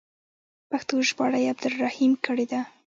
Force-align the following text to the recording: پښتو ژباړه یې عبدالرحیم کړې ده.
پښتو 0.69 0.93
ژباړه 1.09 1.39
یې 1.43 1.51
عبدالرحیم 1.53 2.13
کړې 2.25 2.45
ده. 2.51 2.61